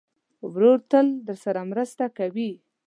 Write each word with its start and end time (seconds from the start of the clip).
ورور 0.51 0.77
تل 0.91 1.07
درسره 1.27 1.61
مرسته 1.71 2.03
کوي. 2.17 2.51